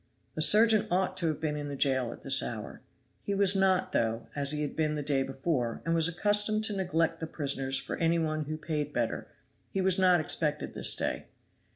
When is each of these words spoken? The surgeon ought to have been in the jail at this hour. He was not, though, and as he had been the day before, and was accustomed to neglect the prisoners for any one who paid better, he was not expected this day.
The 0.33 0.41
surgeon 0.41 0.87
ought 0.89 1.15
to 1.17 1.27
have 1.27 1.39
been 1.39 1.55
in 1.55 1.67
the 1.67 1.75
jail 1.75 2.11
at 2.11 2.23
this 2.23 2.41
hour. 2.41 2.81
He 3.21 3.35
was 3.35 3.55
not, 3.55 3.91
though, 3.91 4.29
and 4.33 4.37
as 4.41 4.49
he 4.49 4.63
had 4.63 4.75
been 4.75 4.95
the 4.95 5.03
day 5.03 5.21
before, 5.21 5.79
and 5.85 5.93
was 5.93 6.07
accustomed 6.07 6.63
to 6.63 6.75
neglect 6.75 7.19
the 7.19 7.27
prisoners 7.27 7.77
for 7.77 7.97
any 7.97 8.17
one 8.17 8.45
who 8.45 8.57
paid 8.57 8.93
better, 8.93 9.27
he 9.69 9.79
was 9.79 9.99
not 9.99 10.19
expected 10.19 10.73
this 10.73 10.95
day. 10.95 11.27